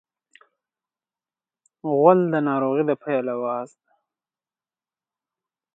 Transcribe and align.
غول 1.91 2.19
د 2.33 2.35
ناروغۍ 2.47 2.83
د 2.89 2.91
پیل 3.03 3.25
اواز 3.35 3.69
وي. 3.81 3.91